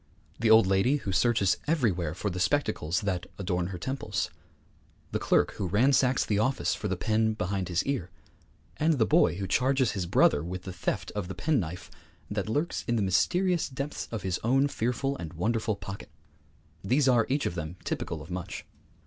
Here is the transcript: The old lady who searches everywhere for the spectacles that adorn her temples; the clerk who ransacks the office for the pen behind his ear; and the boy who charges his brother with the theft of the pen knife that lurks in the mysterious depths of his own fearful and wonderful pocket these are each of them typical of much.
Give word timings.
The 0.39 0.49
old 0.49 0.65
lady 0.65 0.95
who 0.95 1.11
searches 1.11 1.57
everywhere 1.67 2.15
for 2.15 2.31
the 2.31 2.39
spectacles 2.39 3.01
that 3.01 3.27
adorn 3.37 3.67
her 3.67 3.77
temples; 3.77 4.31
the 5.11 5.19
clerk 5.19 5.51
who 5.51 5.67
ransacks 5.67 6.25
the 6.25 6.39
office 6.39 6.73
for 6.73 6.87
the 6.87 6.97
pen 6.97 7.35
behind 7.35 7.69
his 7.69 7.83
ear; 7.83 8.09
and 8.77 8.93
the 8.95 9.05
boy 9.05 9.35
who 9.35 9.45
charges 9.45 9.91
his 9.91 10.07
brother 10.07 10.43
with 10.43 10.63
the 10.63 10.73
theft 10.73 11.11
of 11.13 11.27
the 11.27 11.35
pen 11.35 11.59
knife 11.59 11.91
that 12.31 12.49
lurks 12.49 12.83
in 12.87 12.95
the 12.95 13.03
mysterious 13.03 13.69
depths 13.69 14.07
of 14.11 14.23
his 14.23 14.39
own 14.43 14.67
fearful 14.67 15.15
and 15.17 15.33
wonderful 15.33 15.75
pocket 15.75 16.09
these 16.83 17.07
are 17.07 17.27
each 17.29 17.45
of 17.45 17.53
them 17.53 17.75
typical 17.83 18.23
of 18.23 18.31
much. 18.31 18.65